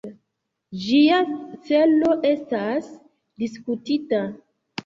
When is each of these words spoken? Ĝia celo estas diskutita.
Ĝia 0.85 1.19
celo 1.67 2.15
estas 2.31 2.89
diskutita. 3.45 4.27